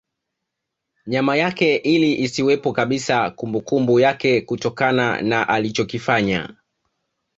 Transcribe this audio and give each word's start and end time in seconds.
Nyama 1.07 1.35
yake 1.35 1.75
ili 1.75 2.13
isiwepo 2.21 2.73
kabisa 2.73 3.29
kumbukumbu 3.29 3.99
yake 3.99 4.41
kutokana 4.41 5.21
na 5.21 5.47
alichikofanya 5.49 6.55